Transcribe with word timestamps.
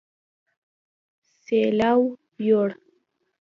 سېلاو 1.41 2.01
يوړ 2.47 2.69